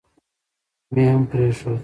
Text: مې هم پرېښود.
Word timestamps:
مې 0.93 1.03
هم 1.11 1.23
پرېښود. 1.29 1.79